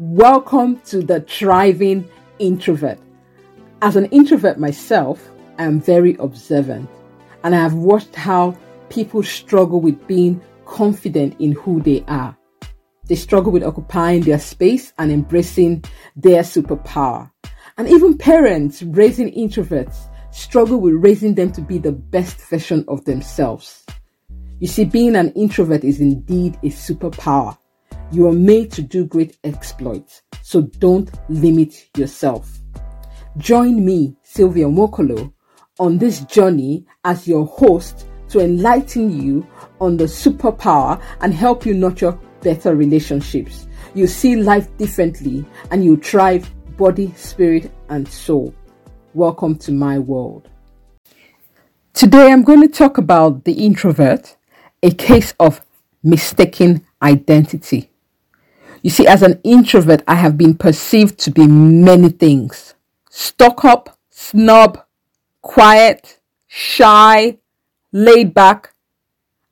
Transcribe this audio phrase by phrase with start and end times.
[0.00, 2.08] Welcome to the Thriving
[2.40, 2.98] Introvert.
[3.80, 6.90] As an introvert myself, I am very observant
[7.44, 12.36] and I have watched how people struggle with being confident in who they are.
[13.06, 15.84] They struggle with occupying their space and embracing
[16.16, 17.30] their superpower.
[17.78, 23.04] And even parents raising introverts struggle with raising them to be the best version of
[23.04, 23.86] themselves.
[24.58, 27.56] You see, being an introvert is indeed a superpower.
[28.14, 32.60] You are made to do great exploits, so don't limit yourself.
[33.38, 35.32] Join me, Sylvia Mokolo,
[35.80, 39.44] on this journey as your host to enlighten you
[39.80, 43.66] on the superpower and help you nurture better relationships.
[43.96, 48.54] You see life differently and you thrive body, spirit, and soul.
[49.14, 50.48] Welcome to my world.
[51.94, 54.36] Today I'm going to talk about the introvert,
[54.84, 55.66] a case of
[56.04, 57.90] mistaken identity.
[58.84, 62.74] You see, as an introvert, I have been perceived to be many things
[63.08, 64.84] stuck up, snob,
[65.40, 67.38] quiet, shy,
[67.92, 68.74] laid back,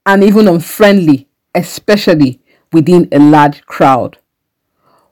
[0.04, 2.42] and even unfriendly, especially
[2.74, 4.18] within a large crowd.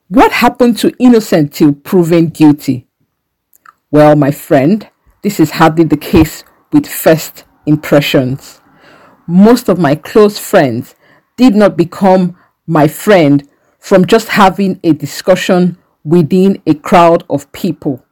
[0.09, 2.89] What happened to innocent till proven guilty?
[3.91, 4.87] Well, my friend,
[5.23, 8.61] this is hardly the case with first impressions.
[9.27, 10.95] Most of my close friends
[11.39, 12.37] did not become
[12.67, 13.49] my friend
[13.81, 18.05] from just having a discussion within a crowd of people.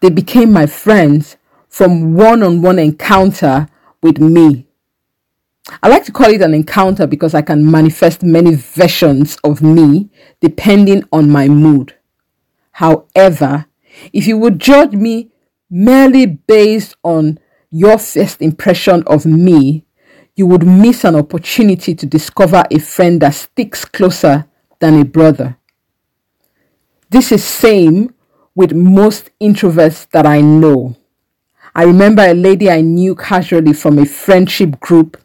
[0.00, 1.36] They became my friends
[1.68, 3.68] from one on one encounter
[4.02, 4.66] with me.
[5.82, 10.08] I like to call it an encounter because I can manifest many versions of me
[10.40, 11.94] depending on my mood.
[12.72, 13.66] However,
[14.12, 15.32] if you would judge me
[15.68, 17.38] merely based on
[17.70, 19.84] your first impression of me,
[20.36, 24.46] you would miss an opportunity to discover a friend that sticks closer
[24.78, 25.56] than a brother.
[27.10, 28.14] This is same
[28.54, 30.96] with most introverts that I know.
[31.74, 35.18] I remember a lady I knew casually from a friendship group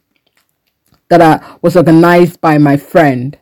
[1.08, 3.38] that I, was organized by my friend.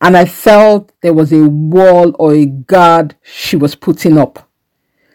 [0.00, 4.48] And I felt there was a wall or a guard she was putting up.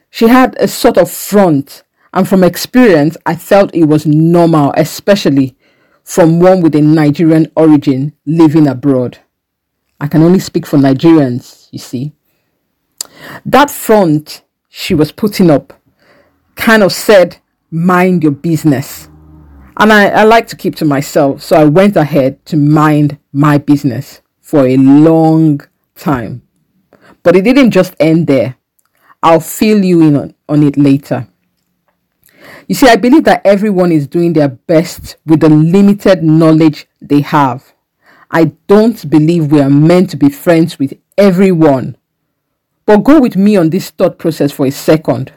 [0.10, 5.56] She had a sort of front, and from experience, I felt it was normal, especially
[6.04, 9.20] from one with a Nigerian origin living abroad.
[10.02, 12.12] I can only speak for Nigerians, you see.
[13.46, 15.74] That front she was putting up
[16.56, 17.38] kind of said,
[17.70, 19.10] mind your business.
[19.78, 21.44] And I, I like to keep to myself.
[21.44, 25.62] So I went ahead to mind my business for a long
[25.94, 26.42] time.
[27.22, 28.56] But it didn't just end there.
[29.22, 31.28] I'll fill you in on, on it later.
[32.68, 37.22] You see, I believe that everyone is doing their best with the limited knowledge they
[37.22, 37.72] have.
[38.34, 41.98] I don't believe we are meant to be friends with everyone.
[42.86, 45.34] But go with me on this thought process for a second.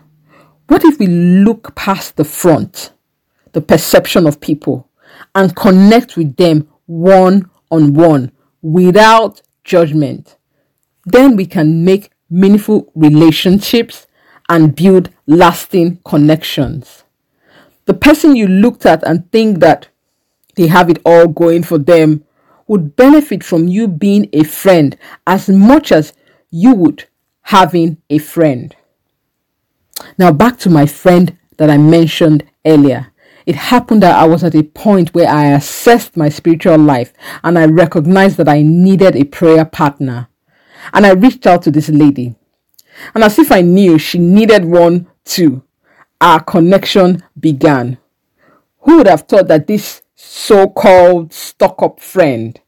[0.69, 2.93] What if we look past the front,
[3.53, 4.89] the perception of people,
[5.35, 8.31] and connect with them one on one
[8.63, 10.37] without judgment?
[11.05, 14.07] Then we can make meaningful relationships
[14.49, 17.03] and build lasting connections.
[17.87, 19.89] The person you looked at and think that
[20.55, 22.25] they have it all going for them
[22.67, 26.13] would benefit from you being a friend as much as
[26.51, 27.05] you would
[27.43, 28.75] having a friend.
[30.19, 33.13] Now, back to my friend that I mentioned earlier.
[33.47, 37.59] It happened that I was at a point where I assessed my spiritual life and
[37.59, 40.29] I recognized that I needed a prayer partner.
[40.93, 42.35] And I reached out to this lady.
[43.15, 45.63] And as if I knew she needed one too,
[46.21, 47.99] our connection began.
[48.81, 52.61] Who would have thought that this so called stuck up friend,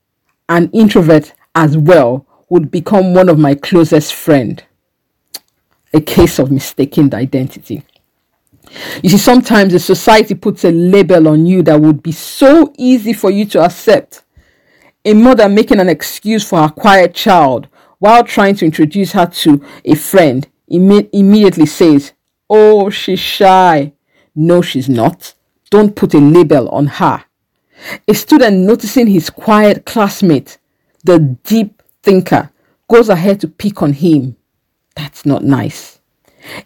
[0.48, 4.62] an introvert as well, would become one of my closest friends?
[5.96, 7.82] a case of mistaken identity.
[9.02, 13.12] You see, sometimes the society puts a label on you that would be so easy
[13.12, 14.22] for you to accept.
[15.04, 17.68] A mother making an excuse for her quiet child
[17.98, 22.12] while trying to introduce her to a friend imme- immediately says,
[22.50, 23.92] Oh, she's shy.
[24.34, 25.32] No, she's not.
[25.70, 27.24] Don't put a label on her.
[28.08, 30.58] A student noticing his quiet classmate,
[31.04, 32.50] the deep thinker,
[32.88, 34.36] goes ahead to pick on him.
[34.94, 36.00] That's not nice.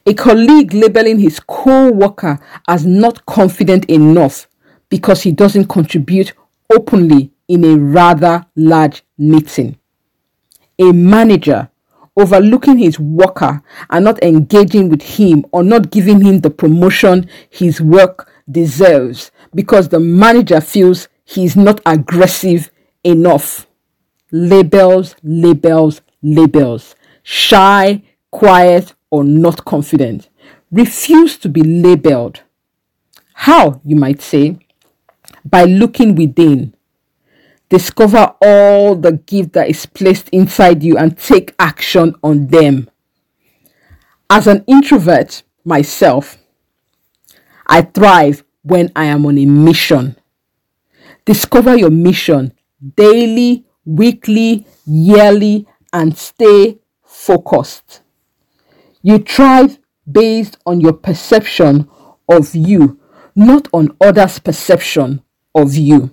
[0.06, 4.46] A colleague labeling his co worker as not confident enough
[4.88, 6.32] because he doesn't contribute
[6.72, 9.78] openly in a rather large meeting.
[10.78, 11.70] A manager
[12.16, 17.80] overlooking his worker and not engaging with him or not giving him the promotion his
[17.80, 22.70] work deserves because the manager feels he's not aggressive
[23.04, 23.66] enough.
[24.32, 30.28] Labels, labels, labels shy, quiet, or not confident.
[30.70, 32.42] Refuse to be labeled.
[33.34, 34.58] How, you might say?
[35.44, 36.74] By looking within.
[37.68, 42.90] Discover all the gift that is placed inside you and take action on them.
[44.28, 46.36] As an introvert myself,
[47.70, 50.16] I thrive when I am on a mission.
[51.24, 52.52] Discover your mission
[52.96, 58.02] daily, weekly, yearly, and stay focused.
[59.02, 59.78] You thrive
[60.10, 61.88] based on your perception
[62.28, 62.98] of you,
[63.36, 65.22] not on others' perception
[65.54, 66.12] of you.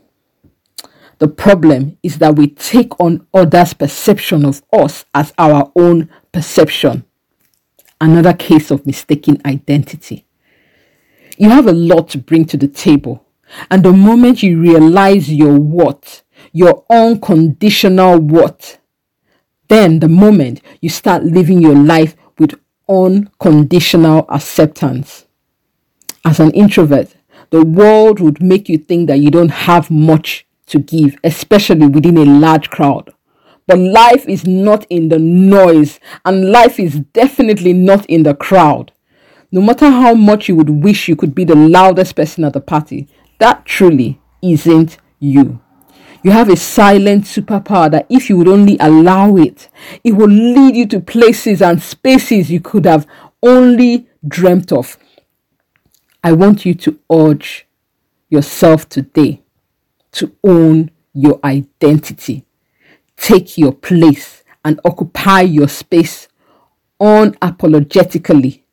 [1.17, 7.03] The problem is that we take on others' perception of us as our own perception.
[7.99, 10.26] Another case of mistaken identity.
[11.37, 13.23] You have a lot to bring to the table,
[13.69, 18.79] and the moment you realize your what, your unconditional what,
[19.67, 25.25] then the moment you start living your life with unconditional acceptance.
[26.25, 27.15] As an introvert,
[27.51, 32.17] the world would make you think that you don't have much to give, especially within
[32.17, 33.13] a large crowd.
[33.67, 38.91] But life is not in the noise, and life is definitely not in the crowd.
[39.49, 42.59] No matter how much you would wish you could be the loudest person at the
[42.59, 43.07] party,
[43.39, 45.61] that truly isn't you.
[46.23, 49.69] You have a silent superpower that if you would only allow it,
[50.03, 53.07] it will lead you to places and spaces you could have
[53.41, 54.97] only dreamt of.
[56.23, 57.67] I want you to urge
[58.29, 59.43] yourself today
[60.13, 62.43] to own your identity.
[63.15, 66.27] Take your place and occupy your space
[66.99, 68.63] unapologetically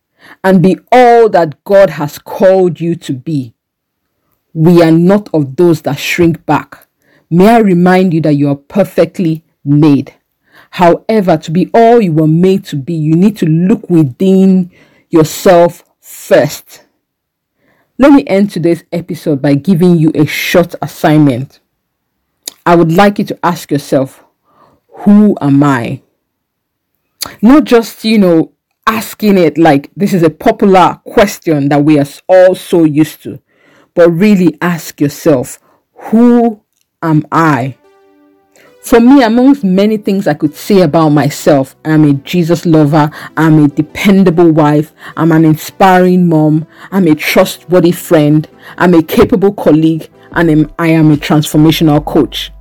[0.43, 3.55] and be all that God has called you to be.
[4.53, 6.87] We are not of those that shrink back.
[7.31, 10.15] May I remind you that you are perfectly made.
[10.71, 14.71] However, to be all you were made to be, you need to look within
[15.09, 16.85] yourself first.
[17.99, 21.61] Let me end today's episode by giving you a short assignment.
[22.67, 24.25] I would like you to ask yourself,
[25.01, 26.03] Who am I?
[27.41, 28.54] Not just, you know,
[28.87, 33.41] asking it like this is a popular question that we are all so used to,
[33.95, 35.59] but really ask yourself,
[36.11, 36.63] Who
[37.03, 37.77] am I?
[38.83, 43.65] For me, amongst many things I could say about myself, I'm a Jesus lover, I'm
[43.65, 48.47] a dependable wife, I'm an inspiring mom, I'm a trustworthy friend,
[48.77, 52.53] I'm a capable colleague, and I am a transformational coach.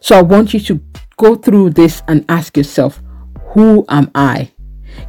[0.00, 0.80] So I want you to
[1.18, 3.02] go through this and ask yourself,
[3.52, 4.53] who am I?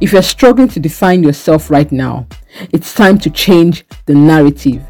[0.00, 2.26] If you're struggling to define yourself right now,
[2.72, 4.82] it's time to change the narrative.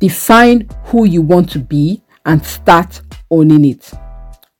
[0.00, 3.90] Define who you want to be and start owning it.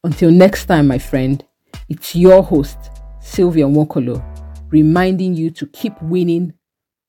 [0.04, 1.44] Until next time, my friend,
[1.88, 2.78] it's your host,
[3.20, 4.22] Sylvia Wokolo,
[4.70, 6.54] reminding you to keep winning,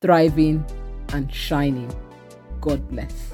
[0.01, 0.65] thriving,
[1.09, 1.93] and shining.
[2.61, 3.32] God bless.